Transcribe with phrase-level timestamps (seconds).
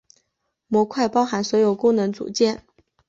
[0.65, 2.63] 模块包含所有功能组件。